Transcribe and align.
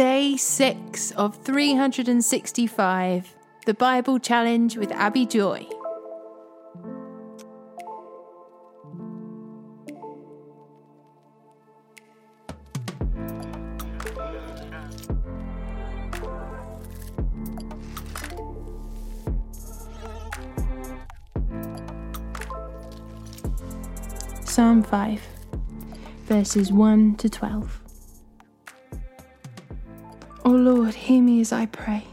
Day 0.00 0.38
6 0.38 1.10
of 1.10 1.36
365 1.44 3.34
The 3.66 3.74
Bible 3.74 4.18
Challenge 4.18 4.78
with 4.78 4.92
Abi 4.92 5.26
Joy. 5.26 5.66
Psalm 24.46 24.82
5, 24.82 25.20
verses 26.24 26.72
1 26.72 27.16
to 27.16 27.28
12. 27.28 27.89
O 30.50 30.52
Lord, 30.52 30.94
hear 30.94 31.22
me 31.22 31.40
as 31.40 31.52
I 31.52 31.66
pray. 31.66 32.08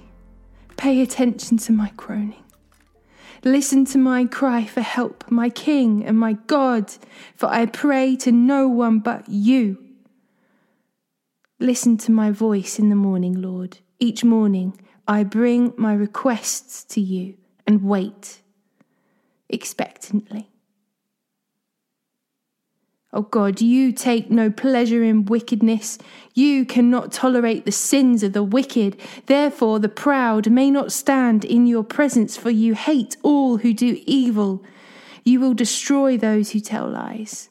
Pay 0.77 1.01
attention 1.01 1.57
to 1.57 1.71
my 1.71 1.91
groaning. 1.97 2.43
Listen 3.43 3.83
to 3.85 3.97
my 3.97 4.25
cry 4.25 4.63
for 4.63 4.81
help, 4.81 5.23
my 5.31 5.49
King 5.49 6.05
and 6.05 6.19
my 6.19 6.33
God, 6.33 6.93
for 7.35 7.47
I 7.47 7.65
pray 7.65 8.15
to 8.17 8.31
no 8.31 8.67
one 8.67 8.99
but 8.99 9.27
you. 9.27 9.83
Listen 11.59 11.97
to 11.97 12.11
my 12.11 12.29
voice 12.29 12.77
in 12.77 12.89
the 12.89 12.95
morning, 12.95 13.41
Lord. 13.41 13.79
Each 13.97 14.23
morning 14.23 14.79
I 15.07 15.23
bring 15.23 15.73
my 15.75 15.95
requests 15.95 16.83
to 16.93 17.01
you 17.01 17.37
and 17.65 17.81
wait 17.81 18.43
expectantly. 19.49 20.51
Oh 23.17 23.23
God, 23.23 23.61
you 23.61 23.91
take 23.93 24.29
no 24.29 24.51
pleasure 24.51 25.03
in 25.03 25.25
wickedness. 25.25 25.97
You 26.35 26.65
cannot 26.65 27.11
tolerate 27.11 27.65
the 27.65 27.71
sins 27.71 28.21
of 28.21 28.33
the 28.33 28.43
wicked. 28.43 28.95
Therefore, 29.25 29.79
the 29.79 29.89
proud 29.89 30.51
may 30.51 30.69
not 30.69 30.91
stand 30.91 31.43
in 31.43 31.65
your 31.65 31.83
presence, 31.83 32.37
for 32.37 32.51
you 32.51 32.75
hate 32.75 33.17
all 33.23 33.57
who 33.57 33.73
do 33.73 33.99
evil. 34.05 34.63
You 35.23 35.39
will 35.39 35.55
destroy 35.55 36.15
those 36.15 36.51
who 36.51 36.59
tell 36.59 36.87
lies. 36.87 37.49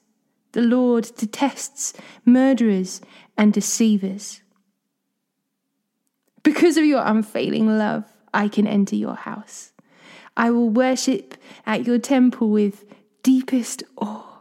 The 0.53 0.63
Lord 0.63 1.11
detests 1.17 1.95
murderers 2.25 3.01
and 3.37 3.53
deceivers. 3.53 4.43
Because 6.45 6.77
of 6.77 6.85
your 6.85 7.03
unfailing 7.05 7.77
love, 7.77 8.05
I 8.33 8.47
can 8.47 8.69
enter 8.69 8.95
your 8.95 9.17
house. 9.17 9.73
I 10.37 10.53
will 10.53 10.71
worship 10.71 11.35
at 11.67 11.85
your 11.85 11.99
temple 11.99 12.51
with 12.51 12.85
deepest 13.25 13.83
awe. 13.97 14.36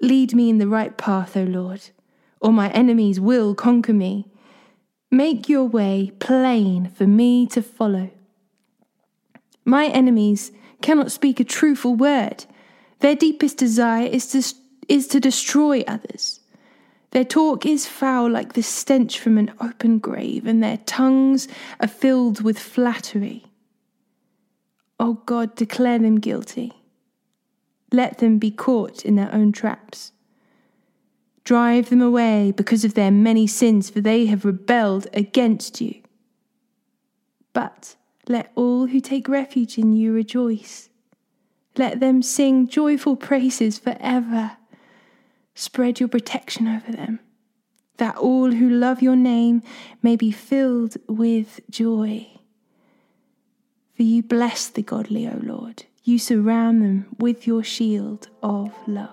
Lead 0.00 0.34
me 0.34 0.50
in 0.50 0.58
the 0.58 0.68
right 0.68 0.96
path, 0.96 1.36
O 1.36 1.42
Lord, 1.42 1.90
or 2.40 2.52
my 2.52 2.70
enemies 2.70 3.18
will 3.18 3.54
conquer 3.54 3.92
me. 3.92 4.28
Make 5.10 5.48
your 5.48 5.64
way 5.64 6.12
plain 6.18 6.90
for 6.90 7.06
me 7.06 7.46
to 7.48 7.62
follow. 7.62 8.10
My 9.64 9.86
enemies 9.86 10.52
cannot 10.82 11.12
speak 11.12 11.40
a 11.40 11.44
truthful 11.44 11.94
word. 11.94 12.44
Their 13.00 13.14
deepest 13.14 13.56
desire 13.56 14.06
is 14.06 14.26
to, 14.28 14.42
is 14.88 15.06
to 15.08 15.20
destroy 15.20 15.82
others. 15.82 16.40
Their 17.12 17.24
talk 17.24 17.64
is 17.64 17.86
foul 17.86 18.30
like 18.30 18.52
the 18.52 18.62
stench 18.62 19.18
from 19.18 19.38
an 19.38 19.52
open 19.60 19.98
grave, 19.98 20.46
and 20.46 20.62
their 20.62 20.78
tongues 20.78 21.48
are 21.80 21.88
filled 21.88 22.42
with 22.42 22.58
flattery. 22.58 23.44
O 24.98 25.10
oh 25.10 25.22
God, 25.26 25.54
declare 25.54 25.98
them 25.98 26.20
guilty. 26.20 26.72
Let 27.92 28.18
them 28.18 28.38
be 28.38 28.50
caught 28.50 29.04
in 29.04 29.16
their 29.16 29.32
own 29.32 29.52
traps. 29.52 30.12
Drive 31.44 31.90
them 31.90 32.02
away 32.02 32.52
because 32.56 32.84
of 32.84 32.94
their 32.94 33.12
many 33.12 33.46
sins, 33.46 33.88
for 33.88 34.00
they 34.00 34.26
have 34.26 34.44
rebelled 34.44 35.06
against 35.12 35.80
you. 35.80 36.02
But 37.52 37.96
let 38.28 38.50
all 38.56 38.86
who 38.86 39.00
take 39.00 39.28
refuge 39.28 39.78
in 39.78 39.94
you 39.94 40.12
rejoice. 40.12 40.90
Let 41.76 42.00
them 42.00 42.22
sing 42.22 42.66
joyful 42.66 43.16
praises 43.16 43.78
forever. 43.78 44.56
Spread 45.54 46.00
your 46.00 46.08
protection 46.08 46.66
over 46.66 46.90
them, 46.90 47.20
that 47.98 48.16
all 48.16 48.50
who 48.50 48.68
love 48.68 49.00
your 49.00 49.16
name 49.16 49.62
may 50.02 50.16
be 50.16 50.30
filled 50.30 50.96
with 51.08 51.60
joy. 51.70 52.26
For 53.94 54.02
you 54.02 54.22
bless 54.22 54.68
the 54.68 54.82
godly, 54.82 55.26
O 55.26 55.40
Lord. 55.42 55.84
You 56.08 56.20
surround 56.20 56.82
them 56.82 57.06
with 57.18 57.48
your 57.48 57.64
shield 57.64 58.28
of 58.40 58.72
love. 58.86 59.10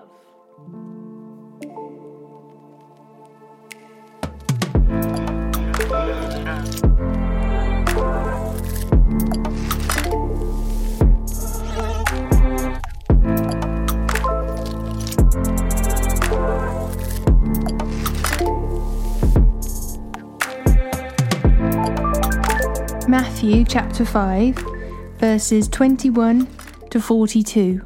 Matthew 23.08 23.64
chapter 23.64 24.04
5, 24.04 24.54
verses 25.18 25.66
21 25.66 26.46
to 26.94 27.00
42. 27.00 27.84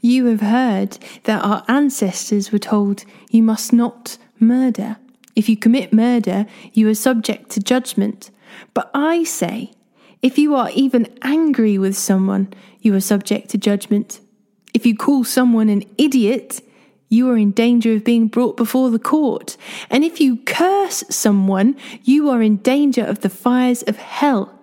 You 0.00 0.26
have 0.26 0.40
heard 0.40 0.98
that 1.24 1.44
our 1.44 1.64
ancestors 1.66 2.52
were 2.52 2.60
told, 2.60 3.04
You 3.32 3.42
must 3.42 3.72
not 3.72 4.18
murder. 4.38 4.98
If 5.34 5.48
you 5.48 5.56
commit 5.56 5.92
murder, 5.92 6.46
you 6.72 6.88
are 6.88 6.94
subject 6.94 7.50
to 7.50 7.60
judgment. 7.60 8.30
But 8.72 8.88
I 8.94 9.24
say, 9.24 9.72
if 10.22 10.38
you 10.38 10.54
are 10.54 10.70
even 10.76 11.12
angry 11.22 11.76
with 11.76 11.96
someone, 11.96 12.54
you 12.80 12.94
are 12.94 13.00
subject 13.00 13.48
to 13.48 13.58
judgment. 13.58 14.20
If 14.72 14.86
you 14.86 14.96
call 14.96 15.24
someone 15.24 15.68
an 15.68 15.82
idiot, 15.98 16.60
you 17.08 17.28
are 17.30 17.36
in 17.36 17.50
danger 17.50 17.94
of 17.94 18.04
being 18.04 18.28
brought 18.28 18.56
before 18.56 18.90
the 18.90 19.00
court. 19.00 19.56
And 19.90 20.04
if 20.04 20.20
you 20.20 20.36
curse 20.36 21.02
someone, 21.10 21.74
you 22.04 22.30
are 22.30 22.42
in 22.42 22.58
danger 22.58 23.02
of 23.02 23.22
the 23.22 23.28
fires 23.28 23.82
of 23.82 23.96
hell. 23.96 24.57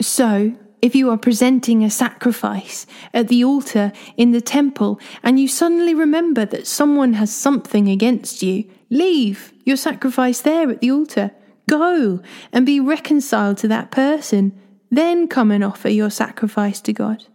So, 0.00 0.54
if 0.80 0.94
you 0.94 1.10
are 1.10 1.18
presenting 1.18 1.84
a 1.84 1.90
sacrifice 1.90 2.86
at 3.12 3.28
the 3.28 3.44
altar 3.44 3.92
in 4.16 4.30
the 4.30 4.40
temple 4.40 4.98
and 5.22 5.38
you 5.38 5.46
suddenly 5.46 5.94
remember 5.94 6.46
that 6.46 6.66
someone 6.66 7.12
has 7.14 7.34
something 7.34 7.88
against 7.88 8.42
you, 8.42 8.64
leave 8.88 9.52
your 9.64 9.76
sacrifice 9.76 10.40
there 10.40 10.70
at 10.70 10.80
the 10.80 10.90
altar. 10.90 11.32
Go 11.68 12.20
and 12.50 12.64
be 12.64 12.80
reconciled 12.80 13.58
to 13.58 13.68
that 13.68 13.90
person. 13.90 14.58
Then 14.90 15.28
come 15.28 15.50
and 15.50 15.62
offer 15.62 15.90
your 15.90 16.10
sacrifice 16.10 16.80
to 16.80 16.94
God. 16.94 17.26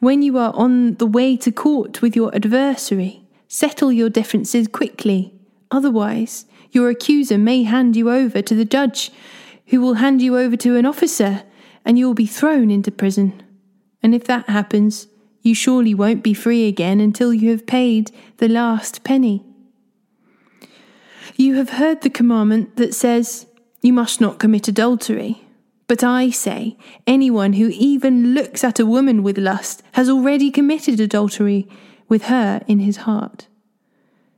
When 0.00 0.22
you 0.22 0.38
are 0.38 0.54
on 0.54 0.94
the 0.94 1.06
way 1.06 1.36
to 1.36 1.52
court 1.52 2.00
with 2.00 2.16
your 2.16 2.34
adversary, 2.34 3.24
settle 3.46 3.92
your 3.92 4.08
differences 4.08 4.68
quickly. 4.68 5.34
Otherwise, 5.70 6.46
your 6.70 6.88
accuser 6.88 7.36
may 7.36 7.62
hand 7.62 7.94
you 7.94 8.10
over 8.10 8.40
to 8.40 8.54
the 8.54 8.64
judge 8.64 9.10
who 9.66 9.80
will 9.80 9.94
hand 9.94 10.20
you 10.20 10.38
over 10.38 10.56
to 10.56 10.76
an 10.76 10.86
officer, 10.86 11.44
and 11.84 11.98
you 11.98 12.06
will 12.06 12.14
be 12.14 12.26
thrown 12.26 12.70
into 12.70 12.90
prison. 12.90 13.42
And 14.02 14.14
if 14.14 14.24
that 14.24 14.48
happens, 14.48 15.08
you 15.42 15.54
surely 15.54 15.94
won't 15.94 16.22
be 16.22 16.34
free 16.34 16.68
again 16.68 17.00
until 17.00 17.32
you 17.34 17.50
have 17.50 17.66
paid 17.66 18.10
the 18.38 18.48
last 18.48 19.04
penny. 19.04 19.44
You 21.36 21.54
have 21.56 21.70
heard 21.70 22.02
the 22.02 22.10
commandment 22.10 22.76
that 22.76 22.94
says, 22.94 23.46
You 23.80 23.92
must 23.92 24.20
not 24.20 24.38
commit 24.38 24.68
adultery. 24.68 25.42
But 25.88 26.04
I 26.04 26.30
say, 26.30 26.76
anyone 27.06 27.54
who 27.54 27.68
even 27.68 28.34
looks 28.34 28.64
at 28.64 28.78
a 28.78 28.86
woman 28.86 29.22
with 29.22 29.36
lust 29.36 29.82
has 29.92 30.08
already 30.08 30.50
committed 30.50 31.00
adultery 31.00 31.68
with 32.08 32.24
her 32.24 32.62
in 32.66 32.78
his 32.78 32.98
heart. 32.98 33.46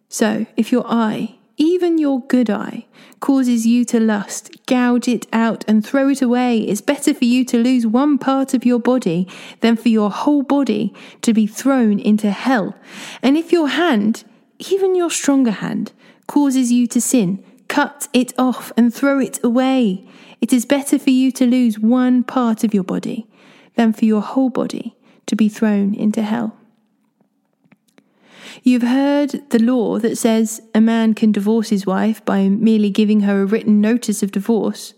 So, 0.08 0.46
if 0.56 0.72
your 0.72 0.84
eye 0.86 1.36
even 1.56 1.98
your 1.98 2.20
good 2.20 2.50
eye 2.50 2.86
causes 3.20 3.66
you 3.66 3.84
to 3.86 4.00
lust, 4.00 4.50
gouge 4.66 5.08
it 5.08 5.26
out 5.32 5.64
and 5.68 5.84
throw 5.84 6.08
it 6.08 6.20
away. 6.20 6.58
It's 6.58 6.80
better 6.80 7.14
for 7.14 7.24
you 7.24 7.44
to 7.46 7.58
lose 7.58 7.86
one 7.86 8.18
part 8.18 8.54
of 8.54 8.66
your 8.66 8.78
body 8.78 9.28
than 9.60 9.76
for 9.76 9.88
your 9.88 10.10
whole 10.10 10.42
body 10.42 10.92
to 11.22 11.32
be 11.32 11.46
thrown 11.46 11.98
into 11.98 12.30
hell. 12.30 12.76
And 13.22 13.36
if 13.36 13.52
your 13.52 13.68
hand, 13.68 14.24
even 14.58 14.94
your 14.94 15.10
stronger 15.10 15.52
hand, 15.52 15.92
causes 16.26 16.72
you 16.72 16.86
to 16.88 17.00
sin, 17.00 17.44
cut 17.68 18.08
it 18.12 18.32
off 18.38 18.72
and 18.76 18.92
throw 18.92 19.18
it 19.20 19.42
away. 19.44 20.06
It 20.40 20.52
is 20.52 20.66
better 20.66 20.98
for 20.98 21.10
you 21.10 21.30
to 21.32 21.46
lose 21.46 21.78
one 21.78 22.24
part 22.24 22.64
of 22.64 22.74
your 22.74 22.84
body 22.84 23.26
than 23.76 23.92
for 23.92 24.04
your 24.04 24.22
whole 24.22 24.50
body 24.50 24.96
to 25.26 25.36
be 25.36 25.48
thrown 25.48 25.94
into 25.94 26.22
hell. 26.22 26.56
You've 28.62 28.82
heard 28.82 29.50
the 29.50 29.58
law 29.58 29.98
that 29.98 30.16
says 30.16 30.62
a 30.74 30.80
man 30.80 31.14
can 31.14 31.32
divorce 31.32 31.70
his 31.70 31.86
wife 31.86 32.24
by 32.24 32.48
merely 32.48 32.90
giving 32.90 33.20
her 33.20 33.42
a 33.42 33.46
written 33.46 33.80
notice 33.80 34.22
of 34.22 34.32
divorce. 34.32 34.94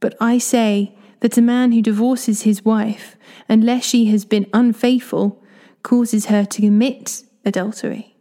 But 0.00 0.16
I 0.20 0.38
say 0.38 0.94
that 1.20 1.38
a 1.38 1.42
man 1.42 1.72
who 1.72 1.82
divorces 1.82 2.42
his 2.42 2.64
wife, 2.64 3.16
unless 3.48 3.84
she 3.84 4.06
has 4.06 4.24
been 4.24 4.46
unfaithful, 4.52 5.42
causes 5.82 6.26
her 6.26 6.44
to 6.44 6.62
commit 6.62 7.24
adultery. 7.44 8.16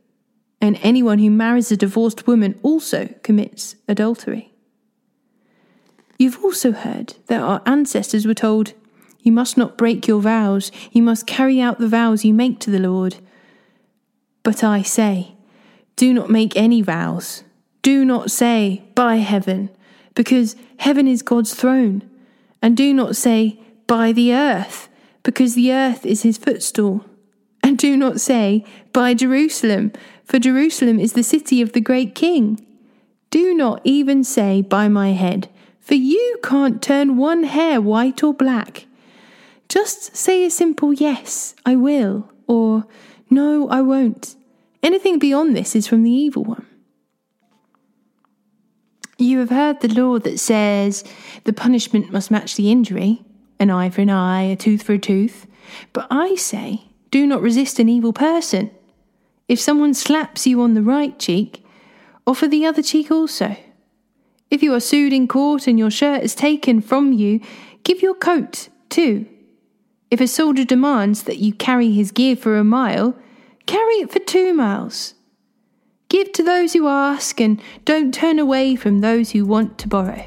And 0.61 0.79
anyone 0.81 1.19
who 1.19 1.29
marries 1.29 1.71
a 1.71 1.77
divorced 1.77 2.25
woman 2.27 2.57
also 2.63 3.07
commits 3.21 3.75
adultery. 3.87 4.53
You've 6.17 6.43
also 6.43 6.71
heard 6.71 7.15
that 7.27 7.41
our 7.41 7.61
ancestors 7.65 8.25
were 8.25 8.33
told, 8.33 8.73
You 9.21 9.31
must 9.31 9.57
not 9.57 9.77
break 9.77 10.07
your 10.07 10.21
vows, 10.21 10.71
you 10.91 11.03
must 11.03 11.27
carry 11.27 11.59
out 11.59 11.79
the 11.79 11.87
vows 11.87 12.23
you 12.23 12.33
make 12.33 12.59
to 12.61 12.71
the 12.71 12.79
Lord. 12.79 13.17
But 14.45 14.63
I 14.63 14.81
say, 14.81 15.35
Do 15.97 16.13
not 16.13 16.29
make 16.29 16.55
any 16.55 16.81
vows. 16.81 17.43
Do 17.81 18.05
not 18.05 18.31
say, 18.31 18.83
By 18.95 19.17
heaven, 19.17 19.69
because 20.13 20.55
heaven 20.77 21.05
is 21.05 21.21
God's 21.21 21.53
throne. 21.53 22.09
And 22.61 22.77
do 22.77 22.93
not 22.93 23.17
say, 23.17 23.59
By 23.87 24.13
the 24.13 24.33
earth, 24.33 24.87
because 25.23 25.55
the 25.55 25.73
earth 25.73 26.05
is 26.05 26.21
his 26.21 26.37
footstool. 26.37 27.03
And 27.61 27.77
do 27.77 27.97
not 27.97 28.21
say, 28.21 28.63
By 28.93 29.13
Jerusalem, 29.13 29.91
for 30.23 30.39
Jerusalem 30.39 30.97
is 30.97 31.11
the 31.11 31.23
city 31.23 31.61
of 31.61 31.73
the 31.73 31.81
great 31.81 32.15
king. 32.15 32.65
Do 33.31 33.53
not 33.53 33.81
even 33.83 34.23
say, 34.23 34.61
By 34.61 34.87
my 34.87 35.11
head 35.11 35.49
for 35.85 35.93
you 35.93 36.39
can't 36.41 36.81
turn 36.81 37.15
one 37.15 37.43
hair 37.43 37.79
white 37.79 38.23
or 38.23 38.33
black. 38.33 38.87
Just 39.69 40.15
say 40.15 40.43
a 40.43 40.49
simple 40.49 40.91
yes, 40.91 41.53
I 41.63 41.75
will, 41.75 42.31
or 42.47 42.87
no, 43.29 43.67
I 43.69 43.81
won't. 43.81 44.35
Anything 44.83 45.19
beyond 45.19 45.55
this 45.55 45.75
is 45.75 45.87
from 45.87 46.03
the 46.03 46.11
evil 46.11 46.43
one. 46.43 46.65
You 49.17 49.39
have 49.39 49.49
heard 49.49 49.79
the 49.79 49.87
law 49.87 50.19
that 50.19 50.39
says 50.39 51.03
the 51.45 51.53
punishment 51.53 52.11
must 52.11 52.31
match 52.31 52.55
the 52.55 52.71
injury 52.71 53.23
an 53.59 53.69
eye 53.69 53.89
for 53.89 54.01
an 54.01 54.09
eye, 54.09 54.43
a 54.43 54.55
tooth 54.55 54.83
for 54.83 54.93
a 54.93 54.99
tooth. 54.99 55.47
But 55.93 56.07
I 56.11 56.35
say, 56.35 56.83
do 57.09 57.25
not 57.25 57.41
resist 57.41 57.79
an 57.79 57.89
evil 57.89 58.13
person. 58.13 58.71
If 59.47 59.59
someone 59.59 59.93
slaps 59.93 60.45
you 60.45 60.61
on 60.61 60.73
the 60.73 60.81
right 60.81 61.17
cheek, 61.17 61.63
offer 62.27 62.47
the 62.47 62.65
other 62.65 62.81
cheek 62.81 63.11
also. 63.11 63.55
If 64.49 64.61
you 64.61 64.73
are 64.73 64.79
sued 64.79 65.13
in 65.13 65.27
court 65.27 65.67
and 65.67 65.79
your 65.79 65.91
shirt 65.91 66.23
is 66.23 66.35
taken 66.35 66.81
from 66.81 67.13
you, 67.13 67.39
give 67.83 68.01
your 68.01 68.15
coat 68.15 68.69
too. 68.89 69.25
If 70.15 70.21
a 70.21 70.27
soldier 70.27 70.63
demands 70.63 71.23
that 71.23 71.39
you 71.39 71.51
carry 71.51 71.91
his 71.91 72.13
gear 72.13 72.37
for 72.37 72.57
a 72.57 72.63
mile, 72.63 73.17
carry 73.65 73.95
it 73.95 74.13
for 74.13 74.19
two 74.19 74.53
miles. 74.53 75.13
Give 76.07 76.31
to 76.31 76.41
those 76.41 76.71
who 76.71 76.87
ask 76.87 77.41
and 77.41 77.61
don't 77.83 78.13
turn 78.13 78.39
away 78.39 78.77
from 78.77 79.01
those 79.01 79.31
who 79.31 79.45
want 79.45 79.77
to 79.79 79.89
borrow. 79.89 80.23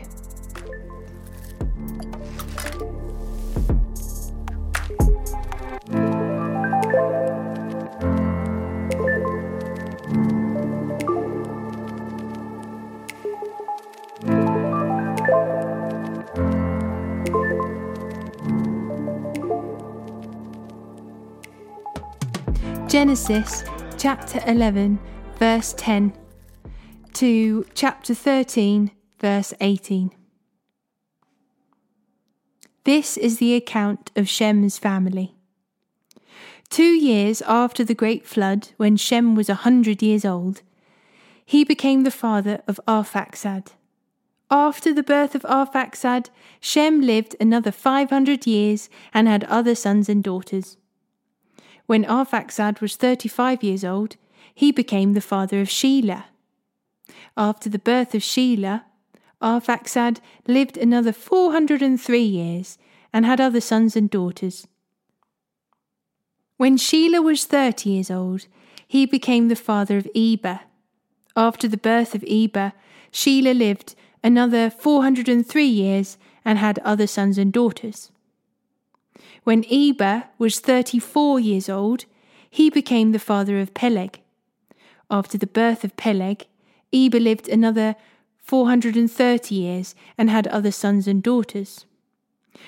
Genesis 22.88 23.64
chapter 23.98 24.40
11, 24.46 24.98
verse 25.38 25.74
10 25.74 26.10
to 27.12 27.66
chapter 27.74 28.14
13, 28.14 28.90
verse 29.20 29.52
18. 29.60 30.10
This 32.84 33.18
is 33.18 33.36
the 33.36 33.54
account 33.54 34.10
of 34.16 34.26
Shem's 34.26 34.78
family. 34.78 35.34
Two 36.70 36.94
years 36.94 37.42
after 37.42 37.84
the 37.84 37.94
great 37.94 38.26
flood, 38.26 38.70
when 38.78 38.96
Shem 38.96 39.34
was 39.34 39.50
a 39.50 39.66
hundred 39.66 40.02
years 40.02 40.24
old, 40.24 40.62
he 41.44 41.64
became 41.64 42.04
the 42.04 42.10
father 42.10 42.62
of 42.66 42.80
Arphaxad. 42.88 43.72
After 44.50 44.94
the 44.94 45.02
birth 45.02 45.34
of 45.34 45.42
Arphaxad, 45.42 46.30
Shem 46.58 47.02
lived 47.02 47.36
another 47.38 47.70
five 47.70 48.08
hundred 48.08 48.46
years 48.46 48.88
and 49.12 49.28
had 49.28 49.44
other 49.44 49.74
sons 49.74 50.08
and 50.08 50.24
daughters. 50.24 50.77
When 51.88 52.04
Arphaxad 52.04 52.82
was 52.82 52.96
35 52.96 53.62
years 53.62 53.82
old, 53.82 54.16
he 54.54 54.72
became 54.72 55.14
the 55.14 55.22
father 55.22 55.62
of 55.62 55.68
Shelah. 55.68 56.24
After 57.34 57.70
the 57.70 57.78
birth 57.78 58.14
of 58.14 58.20
Shelah, 58.20 58.82
Arphaxad 59.40 60.18
lived 60.46 60.76
another 60.76 61.14
403 61.14 62.20
years 62.20 62.76
and 63.10 63.24
had 63.24 63.40
other 63.40 63.62
sons 63.62 63.96
and 63.96 64.10
daughters. 64.10 64.66
When 66.58 66.76
Shelah 66.76 67.24
was 67.24 67.46
30 67.46 67.88
years 67.88 68.10
old, 68.10 68.48
he 68.86 69.06
became 69.06 69.48
the 69.48 69.56
father 69.56 69.96
of 69.96 70.08
Eber. 70.14 70.60
After 71.34 71.66
the 71.66 71.78
birth 71.78 72.14
of 72.14 72.22
Eber, 72.28 72.74
Shelah 73.10 73.56
lived 73.56 73.94
another 74.22 74.68
403 74.68 75.64
years 75.64 76.18
and 76.44 76.58
had 76.58 76.80
other 76.80 77.06
sons 77.06 77.38
and 77.38 77.50
daughters. 77.50 78.10
When 79.44 79.64
Eber 79.70 80.24
was 80.38 80.60
34 80.60 81.40
years 81.40 81.68
old, 81.68 82.04
he 82.50 82.70
became 82.70 83.12
the 83.12 83.18
father 83.18 83.60
of 83.60 83.74
Peleg. 83.74 84.20
After 85.10 85.38
the 85.38 85.46
birth 85.46 85.84
of 85.84 85.96
Peleg, 85.96 86.46
Eber 86.92 87.20
lived 87.20 87.48
another 87.48 87.96
430 88.38 89.54
years 89.54 89.94
and 90.16 90.30
had 90.30 90.46
other 90.48 90.70
sons 90.70 91.06
and 91.06 91.22
daughters. 91.22 91.84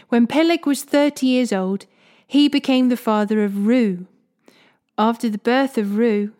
When 0.08 0.26
Peleg 0.26 0.66
was 0.66 0.82
30 0.82 1.26
years 1.26 1.52
old, 1.52 1.86
he 2.26 2.48
became 2.48 2.88
the 2.88 2.96
father 2.96 3.44
of 3.44 3.52
Reu. 3.52 4.06
After 4.96 5.28
the 5.28 5.38
birth 5.38 5.78
of 5.78 5.86
Reu, 5.88 6.32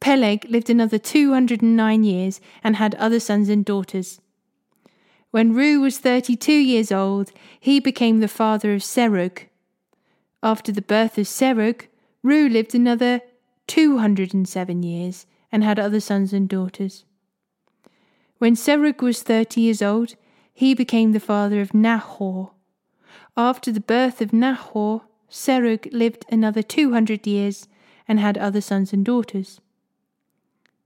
Peleg 0.00 0.46
lived 0.48 0.70
another 0.70 0.98
209 0.98 2.04
years 2.04 2.40
and 2.64 2.76
had 2.76 2.94
other 2.94 3.20
sons 3.20 3.48
and 3.48 3.64
daughters. 3.64 4.20
When 5.30 5.54
Reu 5.54 5.80
was 5.80 5.98
32 5.98 6.52
years 6.52 6.90
old, 6.90 7.32
he 7.60 7.80
became 7.80 8.20
the 8.20 8.28
father 8.28 8.72
of 8.74 8.82
Serug. 8.82 9.42
After 10.42 10.72
the 10.72 10.82
birth 10.82 11.18
of 11.18 11.26
Serug, 11.26 11.86
Reu 12.24 12.50
lived 12.50 12.74
another 12.74 13.20
207 13.66 14.82
years 14.82 15.26
and 15.52 15.62
had 15.62 15.78
other 15.78 16.00
sons 16.00 16.32
and 16.32 16.48
daughters. 16.48 17.04
When 18.38 18.54
Serug 18.54 19.02
was 19.02 19.22
30 19.22 19.60
years 19.60 19.82
old, 19.82 20.14
he 20.54 20.74
became 20.74 21.12
the 21.12 21.20
father 21.20 21.60
of 21.60 21.74
Nahor. 21.74 22.52
After 23.36 23.70
the 23.70 23.80
birth 23.80 24.20
of 24.20 24.32
Nahor, 24.32 25.02
Serug 25.30 25.92
lived 25.92 26.24
another 26.30 26.62
200 26.62 27.26
years 27.26 27.68
and 28.06 28.18
had 28.18 28.38
other 28.38 28.60
sons 28.60 28.92
and 28.92 29.04
daughters. 29.04 29.60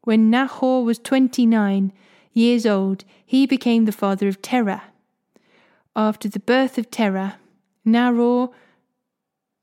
When 0.02 0.30
Nahor 0.30 0.82
was 0.82 0.98
29, 0.98 1.92
years 2.32 2.66
old, 2.66 3.04
he 3.24 3.46
became 3.46 3.84
the 3.84 3.92
father 3.92 4.28
of 4.28 4.42
Terah. 4.42 4.84
After 5.94 6.28
the 6.28 6.40
birth 6.40 6.78
of 6.78 6.90
Terah, 6.90 7.36
Nahor, 7.84 8.50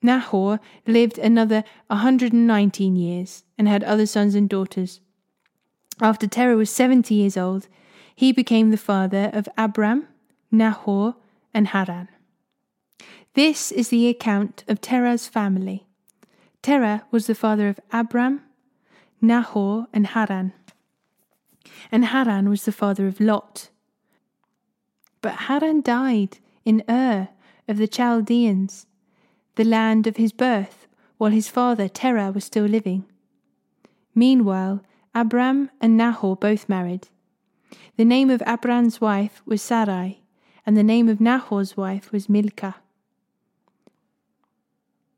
Nahor 0.02 0.60
lived 0.88 1.18
another 1.18 1.64
119 1.88 2.96
years 2.96 3.44
and 3.58 3.68
had 3.68 3.84
other 3.84 4.06
sons 4.06 4.36
and 4.36 4.48
daughters. 4.48 5.02
After 6.00 6.28
Terah 6.28 6.56
was 6.56 6.70
70 6.70 7.14
years 7.14 7.36
old, 7.36 7.68
he 8.16 8.32
became 8.32 8.70
the 8.70 8.78
father 8.78 9.30
of 9.34 9.50
Abram, 9.58 10.08
Nahor, 10.52 11.16
and 11.54 11.70
Haran. 11.70 12.08
This 13.34 13.72
is 13.72 13.90
the 13.90 14.08
account 14.08 14.64
of 14.68 14.82
Terah's 14.82 15.28
family. 15.28 15.86
Terah 16.62 17.04
was 17.12 17.28
the 17.28 17.36
father 17.36 17.68
of 17.70 17.80
Abram, 17.92 18.42
Nahor, 19.22 19.88
and 19.94 20.08
Haran 20.08 20.54
and 21.92 22.06
Haran 22.06 22.50
was 22.50 22.66
the 22.66 22.72
father 22.72 23.08
of 23.08 23.20
Lot. 23.20 23.70
But 25.22 25.34
Haran 25.48 25.82
died 25.82 26.38
in 26.66 26.84
Ur 26.90 27.30
of 27.68 27.78
the 27.78 27.88
Chaldeans, 27.88 28.86
the 29.56 29.64
land 29.64 30.08
of 30.08 30.18
his 30.18 30.32
birth, 30.32 30.88
while 31.18 31.32
his 31.32 31.50
father 31.50 31.88
Terah 31.88 32.32
was 32.32 32.46
still 32.46 32.66
living. 32.66 33.06
Meanwhile, 34.16 34.82
Abram 35.14 35.70
and 35.82 35.98
Nahor 35.98 36.36
both 36.36 36.70
married. 36.70 37.10
The 37.98 38.06
name 38.06 38.30
of 38.30 38.42
Abram's 38.48 39.02
wife 39.02 39.42
was 39.46 39.62
Sarai, 39.62 40.22
and 40.66 40.78
the 40.78 40.84
name 40.84 41.10
of 41.10 41.20
Nahor's 41.20 41.76
wife 41.76 42.12
was 42.12 42.30
Milcah. 42.30 42.76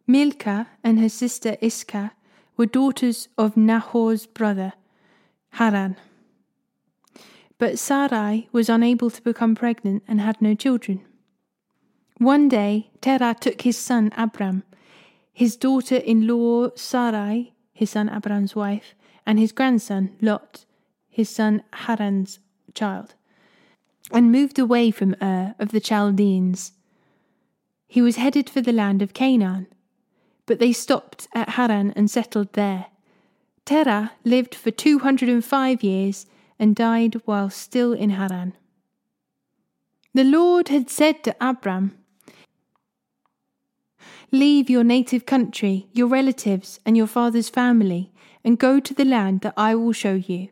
Milcah 0.08 0.68
and 0.84 1.00
her 1.00 1.10
sister 1.10 1.58
Iscah 1.62 2.14
were 2.58 2.66
daughters 2.66 3.30
of 3.38 3.56
Nahor's 3.56 4.26
brother, 4.26 4.74
Haran. 5.52 5.96
But 7.62 7.78
Sarai 7.78 8.50
was 8.52 8.70
unable 8.70 9.12
to 9.12 9.22
become 9.22 9.54
pregnant 9.54 10.02
and 10.08 10.20
had 10.20 10.42
no 10.42 10.56
children. 10.56 11.06
One 12.18 12.50
day, 12.50 12.90
Terah 13.02 13.36
took 13.40 13.62
his 13.62 13.78
son 13.78 14.12
Abram, 14.18 14.64
his 15.32 15.58
daughter 15.58 15.98
in 15.98 16.26
law 16.26 16.70
Sarai, 16.74 17.54
his 17.72 17.92
son 17.92 18.10
Abram's 18.10 18.56
wife, 18.56 18.96
and 19.28 19.38
his 19.38 19.52
grandson 19.52 20.18
Lot, 20.22 20.66
his 21.08 21.30
son 21.30 21.62
Haran's 21.86 22.40
child, 22.74 23.14
and 24.12 24.32
moved 24.32 24.58
away 24.58 24.90
from 24.90 25.16
Ur 25.22 25.54
of 25.60 25.70
the 25.70 25.80
Chaldeans. 25.80 26.72
He 27.88 28.02
was 28.02 28.16
headed 28.16 28.50
for 28.50 28.62
the 28.62 28.74
land 28.74 29.04
of 29.04 29.14
Canaan. 29.14 29.68
but 30.48 30.58
they 30.58 30.74
stopped 30.74 31.28
at 31.36 31.50
Haran 31.50 31.94
and 31.96 32.10
settled 32.10 32.54
there. 32.54 32.88
Terah 33.66 34.14
lived 34.24 34.56
for 34.56 34.72
205 34.72 35.84
years 35.84 36.26
and 36.62 36.76
died 36.76 37.16
while 37.26 37.50
still 37.50 37.92
in 37.92 38.12
Haran. 38.12 38.54
The 40.14 40.24
Lord 40.24 40.68
had 40.68 40.92
said 40.92 41.24
to 41.24 41.36
Abram, 41.42 41.98
Leave 44.32 44.70
your 44.70 44.84
native 44.84 45.26
country, 45.26 45.88
your 45.92 46.08
relatives, 46.08 46.80
and 46.86 46.96
your 46.96 47.08
father's 47.08 47.50
family, 47.50 48.12
and 48.44 48.60
go 48.60 48.80
to 48.80 48.94
the 48.94 49.04
land 49.04 49.42
that 49.42 49.56
I 49.58 49.74
will 49.74 49.92
show 49.92 50.14
you. 50.14 50.50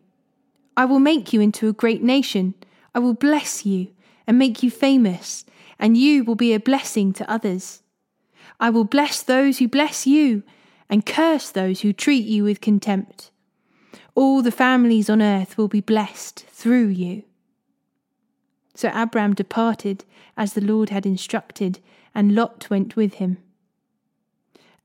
I 0.76 0.86
will 0.86 1.00
make 1.00 1.32
you 1.32 1.42
into 1.42 1.70
a 1.70 1.74
great 1.74 2.02
nation. 2.02 2.56
I 2.96 3.00
will 3.00 3.14
bless 3.14 3.64
you 3.64 3.90
and 4.26 4.40
make 4.40 4.64
you 4.64 4.72
famous, 4.72 5.46
and 5.78 5.96
you 5.96 6.24
will 6.24 6.36
be 6.36 6.54
a 6.54 6.60
blessing 6.60 7.14
to 7.14 7.32
others. 7.32 7.84
I 8.60 8.72
will 8.72 8.84
bless 8.84 9.22
those 9.22 9.60
who 9.60 9.68
bless 9.68 10.08
you, 10.08 10.42
and 10.90 11.06
curse 11.06 11.52
those 11.52 11.82
who 11.82 11.94
treat 11.94 12.26
you 12.26 12.44
with 12.44 12.62
contempt. 12.62 13.30
All 14.20 14.42
the 14.42 14.52
families 14.52 15.10
on 15.10 15.22
earth 15.22 15.58
will 15.58 15.70
be 15.70 15.80
blessed 15.80 16.46
through 16.50 16.88
you. 16.88 17.24
So 18.76 18.92
Abram 18.94 19.34
departed 19.34 20.04
as 20.36 20.52
the 20.52 20.60
Lord 20.60 20.90
had 20.90 21.06
instructed, 21.06 21.80
and 22.14 22.36
Lot 22.36 22.70
went 22.70 22.98
with 22.98 23.14
him. 23.14 23.38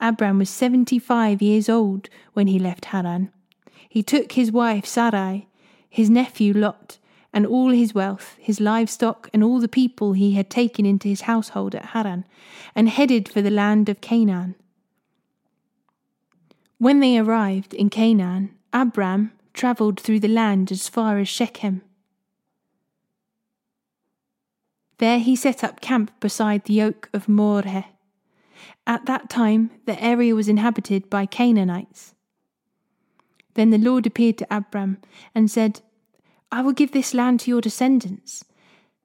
Abram 0.01 0.39
was 0.39 0.51
seventy 0.51 1.01
five 1.01 1.43
years 1.43 1.69
old 1.69 2.09
when 2.35 2.47
he 2.47 2.61
left 2.61 2.85
Haran. 2.85 3.33
He 3.89 4.05
took 4.05 4.31
his 4.31 4.53
wife 4.53 4.87
Sarai, 4.87 5.49
his 5.91 6.09
nephew 6.09 6.53
Lot, 6.53 6.99
and 7.33 7.45
all 7.45 7.71
his 7.71 7.93
wealth, 7.93 8.37
his 8.39 8.61
livestock, 8.61 9.31
and 9.35 9.43
all 9.43 9.59
the 9.59 9.67
people 9.67 10.13
he 10.13 10.35
had 10.35 10.49
taken 10.49 10.87
into 10.87 11.09
his 11.09 11.23
household 11.23 11.75
at 11.75 11.87
Haran, 11.87 12.25
and 12.73 12.89
headed 12.89 13.29
for 13.29 13.43
the 13.43 13.51
land 13.51 13.89
of 13.89 14.01
Canaan. 14.01 14.55
When 16.79 17.01
they 17.01 17.19
arrived 17.19 17.75
in 17.75 17.91
Canaan, 17.91 18.55
Abram 18.75 19.31
travelled 19.53 20.01
through 20.01 20.19
the 20.19 20.27
land 20.27 20.73
as 20.73 20.89
far 20.89 21.19
as 21.19 21.29
Shechem. 21.29 21.83
There 24.99 25.21
he 25.21 25.37
set 25.37 25.63
up 25.63 25.81
camp 25.81 26.11
beside 26.19 26.65
the 26.65 26.83
oak 26.83 27.09
of 27.13 27.29
Moreh. 27.29 27.85
At 28.85 29.07
that 29.07 29.31
time, 29.31 29.71
the 29.87 30.03
area 30.03 30.35
was 30.35 30.49
inhabited 30.49 31.09
by 31.09 31.25
Canaanites. 31.25 32.15
Then 33.55 33.71
the 33.71 33.79
Lord 33.79 34.07
appeared 34.07 34.39
to 34.39 34.47
Abram 34.51 34.99
and 35.37 35.49
said, 35.49 35.81
I 36.51 36.61
will 36.61 36.73
give 36.73 36.91
this 36.91 37.15
land 37.15 37.41
to 37.41 37.51
your 37.51 37.61
descendants. 37.61 38.45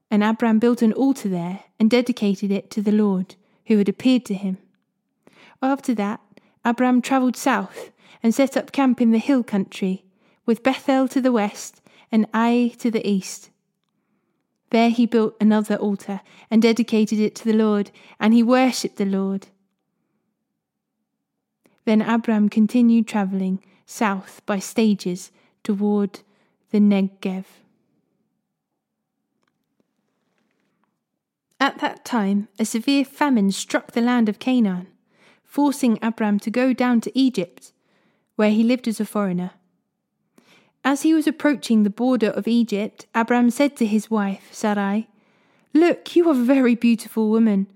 And 0.10 0.24
Abram 0.24 0.58
built 0.58 0.82
an 0.82 0.94
altar 0.94 1.30
there 1.30 1.66
and 1.80 1.92
dedicated 1.92 2.50
it 2.50 2.72
to 2.72 2.82
the 2.82 2.92
Lord, 2.92 3.36
who 3.68 3.78
had 3.78 3.90
appeared 3.90 4.26
to 4.26 4.34
him. 4.34 4.58
After 5.62 5.94
that, 5.94 6.22
Abram 6.66 7.04
travelled 7.04 7.36
south 7.36 7.92
and 8.22 8.34
set 8.34 8.58
up 8.58 8.72
camp 8.72 9.02
in 9.02 9.12
the 9.12 9.18
hill 9.18 9.44
country, 9.44 10.04
with 10.46 10.64
Bethel 10.64 11.08
to 11.08 11.22
the 11.22 11.32
west 11.32 11.82
and 12.12 12.26
Ai 12.34 12.74
to 12.80 12.92
the 12.92 13.08
east. 13.08 13.50
There 14.72 14.90
he 14.90 15.06
built 15.06 15.36
another 15.40 15.76
altar 15.76 16.22
and 16.52 16.62
dedicated 16.62 17.20
it 17.20 17.36
to 17.36 17.46
the 17.46 17.54
Lord, 17.54 17.92
and 18.20 18.34
he 18.34 18.44
worshipped 18.44 18.98
the 18.98 19.06
Lord. 19.06 19.48
Then 21.86 22.02
Abram 22.02 22.50
continued 22.50 23.08
travelling 23.08 23.64
south 23.86 24.42
by 24.46 24.60
stages 24.60 25.32
toward 25.64 26.20
the 26.72 26.80
Negev. 26.80 27.46
At 31.60 31.80
that 31.80 32.06
time, 32.06 32.48
a 32.58 32.66
severe 32.66 33.04
famine 33.04 33.52
struck 33.52 33.92
the 33.92 34.02
land 34.02 34.30
of 34.30 34.40
Canaan, 34.40 34.88
forcing 35.44 35.98
Abram 36.02 36.40
to 36.40 36.52
go 36.52 36.74
down 36.74 37.02
to 37.02 37.18
Egypt, 37.18 37.74
where 38.40 38.52
he 38.52 38.64
lived 38.64 38.88
as 38.88 39.02
a 39.02 39.06
foreigner. 39.06 39.52
As 40.86 41.02
he 41.02 41.14
was 41.14 41.28
approaching 41.28 41.84
the 41.84 41.90
border 41.90 42.30
of 42.30 42.48
Egypt, 42.48 43.06
Abram 43.14 43.50
said 43.50 43.76
to 43.76 43.86
his 43.86 44.10
wife, 44.10 44.48
Sarai, 44.50 45.10
Look, 45.74 46.16
you 46.16 46.26
are 46.30 46.32
a 46.32 46.46
very 46.46 46.74
beautiful 46.74 47.30
woman. 47.30 47.68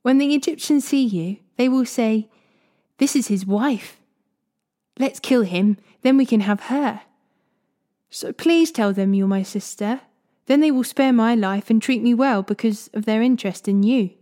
When 0.00 0.16
the 0.16 0.34
Egyptians 0.34 0.86
see 0.86 1.04
you, 1.04 1.36
they 1.58 1.68
will 1.68 1.84
say, 1.84 2.30
This 2.96 3.14
is 3.14 3.26
his 3.26 3.44
wife. 3.44 4.00
Let's 4.98 5.20
kill 5.20 5.42
him, 5.42 5.76
then 6.00 6.16
we 6.16 6.24
can 6.24 6.40
have 6.40 6.72
her. 6.72 7.02
So 8.08 8.32
please 8.32 8.70
tell 8.70 8.94
them 8.94 9.12
you're 9.12 9.28
my 9.28 9.42
sister. 9.42 10.00
Then 10.46 10.60
they 10.60 10.70
will 10.70 10.84
spare 10.84 11.12
my 11.12 11.34
life 11.34 11.68
and 11.68 11.82
treat 11.82 12.02
me 12.02 12.14
well 12.14 12.42
because 12.42 12.88
of 12.94 13.04
their 13.04 13.20
interest 13.20 13.68
in 13.68 13.82
you. 13.82 14.12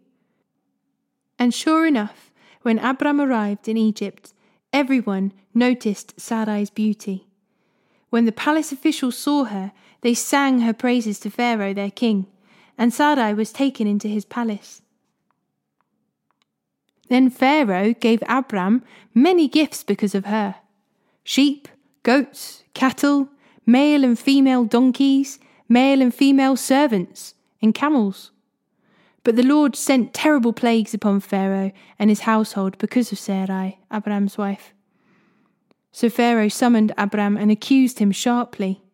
And 1.39 1.55
sure 1.55 1.87
enough, 1.87 2.33
when 2.63 2.81
Abram 2.81 3.21
arrived 3.21 3.69
in 3.69 3.77
Egypt, 3.77 4.33
everyone 4.77 5.33
noticed 5.55 6.13
Sarai's 6.21 6.69
beauty. 6.69 7.27
When 8.11 8.27
the 8.27 8.41
palace 8.45 8.73
officials 8.73 9.17
saw 9.17 9.45
her, 9.45 9.73
they 10.03 10.13
sang 10.13 10.61
her 10.61 10.75
praises 10.75 11.19
to 11.21 11.31
Pharaoh 11.31 11.73
their 11.73 11.91
king, 11.91 12.27
and 12.77 12.93
Sarai 12.93 13.33
was 13.33 13.53
taken 13.53 13.87
into 13.87 14.07
his 14.07 14.27
palace. 14.27 14.83
Then 17.09 17.31
Pharaoh 17.31 17.95
gave 17.95 18.23
Abram 18.29 18.83
many 19.15 19.49
gifts 19.49 19.83
because 19.83 20.15
of 20.15 20.27
her 20.27 20.57
sheep, 21.25 21.69
goats, 22.03 22.63
cattle, 22.75 23.31
male 23.65 24.05
and 24.05 24.19
female 24.19 24.65
donkeys, 24.67 25.39
male 25.71 26.03
and 26.03 26.15
female 26.15 26.55
servants, 26.55 27.35
and 27.63 27.75
camels. 27.75 28.31
But 29.27 29.35
the 29.35 29.43
Lord 29.43 29.75
sent 29.75 30.15
terrible 30.15 30.53
plagues 30.53 30.95
upon 30.95 31.19
Pharaoh 31.19 31.73
and 31.99 32.11
his 32.11 32.21
household 32.21 32.79
because 32.79 33.11
of 33.11 33.19
Sarai, 33.19 33.81
Abram's 33.91 34.39
wife. 34.39 34.73
So 35.91 36.09
Pharaoh 36.09 36.47
summoned 36.47 36.93
Abram 36.97 37.37
and 37.37 37.51
accused 37.51 37.99
him 37.99 38.13
sharply. 38.13 38.85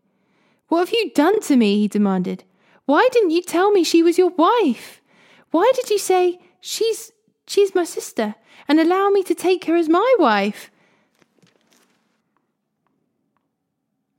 What 0.68 0.88
have 0.88 0.94
you 0.94 1.10
done 1.10 1.42
to 1.42 1.56
me? 1.58 1.80
he 1.80 1.86
demanded. 1.86 2.44
Why 2.86 3.10
didn't 3.12 3.32
you 3.32 3.42
tell 3.42 3.72
me 3.72 3.84
she 3.84 4.02
was 4.02 4.16
your 4.16 4.30
wife? 4.30 5.02
Why 5.50 5.70
did 5.74 5.90
you 5.90 5.98
say, 5.98 6.40
She's 6.62 7.12
she's 7.46 7.74
my 7.74 7.84
sister, 7.84 8.34
and 8.66 8.80
allow 8.80 9.10
me 9.10 9.22
to 9.24 9.34
take 9.34 9.66
her 9.66 9.76
as 9.76 9.90
my 9.90 10.14
wife? 10.18 10.70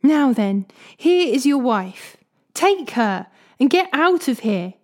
Now 0.03 0.31
then, 0.31 0.67
here 0.95 1.33
is 1.33 1.47
your 1.47 1.57
wife. 1.57 2.17
Take 2.53 2.91
her 2.91 3.25
and 3.59 3.67
get 3.67 3.89
out 3.91 4.27
of 4.27 4.41
here. 4.41 4.75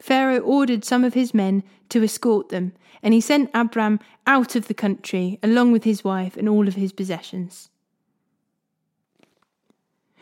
Pharaoh 0.00 0.40
ordered 0.40 0.84
some 0.84 1.04
of 1.04 1.14
his 1.14 1.34
men 1.34 1.62
to 1.88 2.02
escort 2.02 2.50
them, 2.50 2.72
and 3.02 3.14
he 3.14 3.20
sent 3.20 3.50
Abram 3.54 4.00
out 4.26 4.54
of 4.54 4.68
the 4.68 4.74
country 4.74 5.38
along 5.42 5.72
with 5.72 5.84
his 5.84 6.04
wife 6.04 6.36
and 6.36 6.48
all 6.48 6.68
of 6.68 6.74
his 6.74 6.92
possessions. 6.92 7.70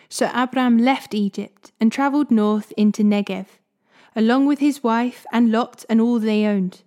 So 0.08 0.30
Abram 0.32 0.78
left 0.78 1.14
Egypt 1.14 1.72
and 1.80 1.90
travelled 1.90 2.30
north 2.30 2.72
into 2.76 3.02
Negev, 3.02 3.46
along 4.14 4.46
with 4.46 4.60
his 4.60 4.82
wife 4.82 5.26
and 5.32 5.50
Lot 5.50 5.84
and 5.88 6.00
all 6.00 6.18
they 6.18 6.46
owned. 6.46 6.82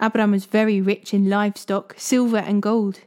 Abram 0.00 0.32
was 0.32 0.46
very 0.46 0.80
rich 0.80 1.14
in 1.14 1.28
livestock, 1.28 1.94
silver, 1.96 2.38
and 2.38 2.60
gold. 2.60 3.00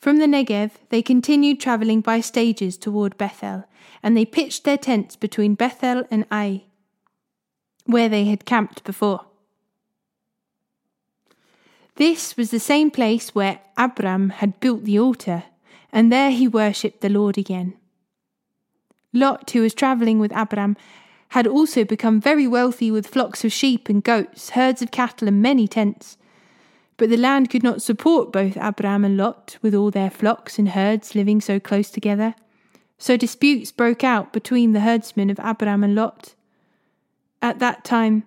From 0.00 0.18
the 0.18 0.26
Negev, 0.26 0.72
they 0.88 1.00
continued 1.00 1.60
travelling 1.60 2.00
by 2.00 2.20
stages 2.20 2.76
toward 2.76 3.16
Bethel, 3.16 3.64
and 4.02 4.16
they 4.16 4.24
pitched 4.24 4.64
their 4.64 4.78
tents 4.78 5.14
between 5.14 5.54
Bethel 5.54 6.04
and 6.10 6.26
Ai, 6.32 6.64
where 7.84 8.08
they 8.08 8.24
had 8.24 8.44
camped 8.44 8.84
before. 8.84 9.26
This 11.96 12.36
was 12.36 12.50
the 12.50 12.60
same 12.60 12.90
place 12.90 13.34
where 13.34 13.60
Abram 13.76 14.30
had 14.30 14.60
built 14.60 14.84
the 14.84 14.98
altar, 14.98 15.44
and 15.92 16.10
there 16.10 16.30
he 16.30 16.48
worshipped 16.48 17.02
the 17.02 17.08
Lord 17.08 17.36
again. 17.36 17.74
Lot, 19.12 19.50
who 19.50 19.60
was 19.60 19.74
travelling 19.74 20.18
with 20.18 20.34
Abram, 20.34 20.76
had 21.28 21.46
also 21.46 21.84
become 21.84 22.20
very 22.20 22.46
wealthy 22.46 22.90
with 22.90 23.06
flocks 23.06 23.44
of 23.44 23.52
sheep 23.52 23.88
and 23.88 24.02
goats, 24.02 24.50
herds 24.50 24.82
of 24.82 24.90
cattle, 24.90 25.28
and 25.28 25.42
many 25.42 25.68
tents. 25.68 26.16
But 26.96 27.10
the 27.10 27.16
land 27.16 27.50
could 27.50 27.62
not 27.62 27.82
support 27.82 28.32
both 28.32 28.56
Abram 28.56 29.04
and 29.04 29.16
Lot, 29.16 29.58
with 29.60 29.74
all 29.74 29.90
their 29.90 30.10
flocks 30.10 30.58
and 30.58 30.70
herds 30.70 31.14
living 31.14 31.40
so 31.40 31.60
close 31.60 31.90
together. 31.90 32.34
So 32.98 33.16
disputes 33.16 33.72
broke 33.72 34.04
out 34.04 34.32
between 34.32 34.72
the 34.72 34.80
herdsmen 34.80 35.28
of 35.28 35.40
Abram 35.42 35.82
and 35.84 35.94
Lot. 35.94 36.34
At 37.42 37.58
that 37.58 37.84
time, 37.84 38.22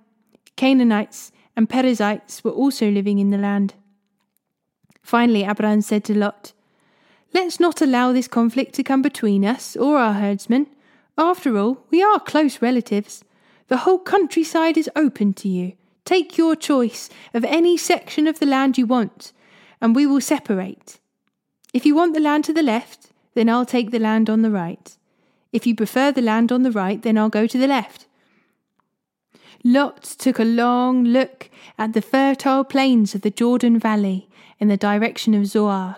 Canaanites 0.58 1.32
and 1.56 1.70
Perizzites 1.70 2.44
were 2.44 2.52
also 2.52 2.92
living 2.92 3.18
in 3.18 3.32
the 3.32 3.38
land. 3.38 3.74
Finally, 5.02 5.46
Abram 5.46 5.82
said 5.82 6.04
to 6.04 6.18
Lot, 6.18 6.52
Let's 7.34 7.60
not 7.60 7.82
allow 7.82 8.12
this 8.12 8.28
conflict 8.28 8.76
to 8.76 8.84
come 8.84 9.02
between 9.02 9.46
us 9.46 9.76
or 9.76 9.98
our 9.98 10.14
herdsmen. 10.14 10.68
After 11.18 11.58
all, 11.58 11.84
we 11.90 12.04
are 12.04 12.20
close 12.20 12.62
relatives. 12.62 13.24
The 13.68 13.78
whole 13.78 14.00
countryside 14.00 14.78
is 14.78 14.90
open 14.96 15.34
to 15.36 15.48
you. 15.48 15.74
Take 16.04 16.38
your 16.38 16.56
choice 16.56 17.10
of 17.34 17.44
any 17.46 17.78
section 17.78 18.28
of 18.28 18.40
the 18.40 18.46
land 18.46 18.78
you 18.78 18.86
want, 18.86 19.32
and 19.82 19.96
we 19.96 20.06
will 20.06 20.22
separate. 20.22 21.00
If 21.74 21.86
you 21.86 21.96
want 21.96 22.14
the 22.14 22.20
land 22.20 22.44
to 22.46 22.54
the 22.54 22.64
left, 22.64 23.12
then 23.34 23.50
I'll 23.50 23.66
take 23.66 23.92
the 23.92 24.00
land 24.00 24.30
on 24.30 24.42
the 24.42 24.52
right. 24.52 24.96
If 25.52 25.66
you 25.66 25.76
prefer 25.76 26.12
the 26.12 26.22
land 26.22 26.52
on 26.52 26.64
the 26.64 26.72
right, 26.72 27.02
then 27.02 27.18
I'll 27.18 27.30
go 27.30 27.48
to 27.48 27.58
the 27.58 27.68
left. 27.68 28.08
Lot 29.68 30.04
took 30.04 30.38
a 30.38 30.44
long 30.44 31.04
look 31.04 31.50
at 31.76 31.94
the 31.94 32.02
fertile 32.02 32.64
plains 32.64 33.16
of 33.16 33.22
the 33.22 33.32
Jordan 33.32 33.80
Valley 33.80 34.30
in 34.60 34.68
the 34.68 34.78
direction 34.78 35.34
of 35.34 35.48
Zoar. 35.48 35.96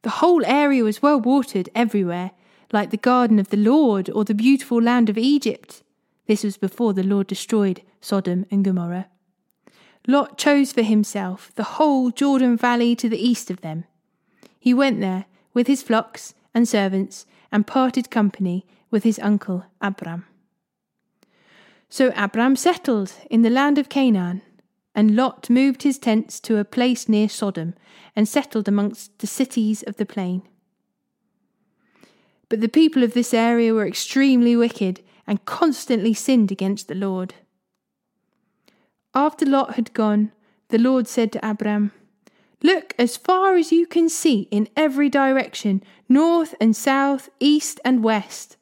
The 0.00 0.08
whole 0.08 0.42
area 0.46 0.82
was 0.82 1.02
well 1.02 1.20
watered 1.20 1.68
everywhere, 1.74 2.30
like 2.72 2.88
the 2.88 2.96
garden 2.96 3.38
of 3.38 3.50
the 3.50 3.58
Lord 3.58 4.08
or 4.08 4.24
the 4.24 4.32
beautiful 4.32 4.80
land 4.80 5.10
of 5.10 5.18
Egypt. 5.18 5.82
This 6.26 6.42
was 6.42 6.56
before 6.56 6.94
the 6.94 7.02
Lord 7.02 7.26
destroyed 7.26 7.82
Sodom 8.00 8.46
and 8.50 8.64
Gomorrah. 8.64 9.08
Lot 10.06 10.38
chose 10.38 10.72
for 10.72 10.82
himself 10.82 11.52
the 11.56 11.64
whole 11.64 12.10
Jordan 12.10 12.56
Valley 12.56 12.96
to 12.96 13.10
the 13.10 13.22
east 13.22 13.50
of 13.50 13.60
them. 13.60 13.84
He 14.58 14.72
went 14.72 15.00
there 15.00 15.26
with 15.52 15.66
his 15.66 15.82
flocks 15.82 16.32
and 16.54 16.66
servants 16.66 17.26
and 17.52 17.66
parted 17.66 18.10
company 18.10 18.64
with 18.90 19.04
his 19.04 19.18
uncle 19.18 19.66
Abram. 19.82 20.24
So 21.94 22.12
Abram 22.16 22.56
settled 22.56 23.12
in 23.30 23.42
the 23.42 23.50
land 23.50 23.78
of 23.78 23.88
Canaan, 23.88 24.42
and 24.96 25.14
Lot 25.14 25.48
moved 25.48 25.84
his 25.84 25.96
tents 25.96 26.40
to 26.40 26.56
a 26.56 26.64
place 26.64 27.08
near 27.08 27.28
Sodom 27.28 27.74
and 28.16 28.26
settled 28.26 28.66
amongst 28.66 29.16
the 29.20 29.28
cities 29.28 29.84
of 29.84 29.94
the 29.94 30.04
plain. 30.04 30.42
But 32.48 32.60
the 32.60 32.68
people 32.68 33.04
of 33.04 33.14
this 33.14 33.32
area 33.32 33.72
were 33.72 33.86
extremely 33.86 34.56
wicked 34.56 35.02
and 35.24 35.44
constantly 35.44 36.14
sinned 36.14 36.50
against 36.50 36.88
the 36.88 36.96
Lord. 36.96 37.34
After 39.14 39.46
Lot 39.46 39.76
had 39.76 39.92
gone, 39.92 40.32
the 40.70 40.78
Lord 40.78 41.06
said 41.06 41.30
to 41.34 41.48
Abram, 41.48 41.92
Look 42.60 42.92
as 42.98 43.16
far 43.16 43.54
as 43.54 43.70
you 43.70 43.86
can 43.86 44.08
see 44.08 44.48
in 44.50 44.68
every 44.76 45.08
direction, 45.08 45.80
north 46.08 46.56
and 46.60 46.74
south, 46.74 47.30
east 47.38 47.78
and 47.84 48.02
west. 48.02 48.56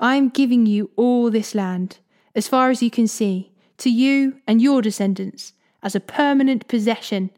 I 0.00 0.16
am 0.16 0.30
giving 0.30 0.64
you 0.64 0.90
all 0.96 1.30
this 1.30 1.54
land, 1.54 1.98
as 2.38 2.46
far 2.46 2.70
as 2.70 2.82
you 2.82 2.90
can 2.90 3.08
see, 3.08 3.50
to 3.78 3.90
you 3.90 4.40
and 4.46 4.62
your 4.62 4.80
descendants, 4.80 5.52
as 5.82 5.96
a 5.96 6.00
permanent 6.00 6.68
possession. 6.68 7.30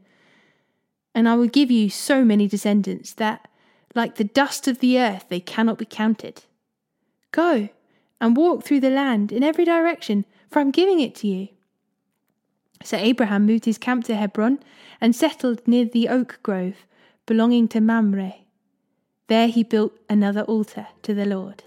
And 1.14 1.26
I 1.26 1.35
will 1.37 1.49
give 1.49 1.71
you 1.71 1.88
so 1.88 2.23
many 2.23 2.47
descendants 2.47 3.14
that, 3.14 3.49
like 3.95 4.16
the 4.16 4.25
dust 4.25 4.69
of 4.69 4.80
the 4.80 4.99
earth, 4.99 5.25
they 5.30 5.40
cannot 5.40 5.78
be 5.78 5.87
counted. 5.87 6.42
Go 7.33 7.71
and 8.21 8.37
walk 8.37 8.62
through 8.62 8.80
the 8.80 8.90
land 8.90 9.33
in 9.33 9.42
every 9.42 9.64
direction, 9.64 10.26
for 10.50 10.59
I 10.59 10.62
am 10.62 10.71
giving 10.71 11.00
it 11.00 11.14
to 11.16 11.26
you. 11.26 11.49
So 12.83 12.99
Abraham 12.99 13.47
moved 13.47 13.64
his 13.64 13.78
camp 13.78 14.04
to 14.04 14.14
Hebron 14.14 14.59
and 15.00 15.16
settled 15.16 15.66
near 15.66 15.87
the 15.87 16.09
oak 16.09 16.40
grove 16.42 16.87
belonging 17.25 17.69
to 17.69 17.80
Mamre. 17.80 18.35
There 19.28 19.49
he 19.49 19.62
built 19.62 19.92
another 20.11 20.42
altar 20.42 20.88
to 21.04 21.14
the 21.14 21.25
Lord. 21.25 21.64